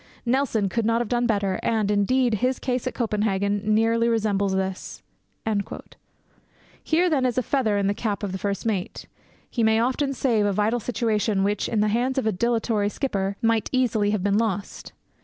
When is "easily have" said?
13.71-14.23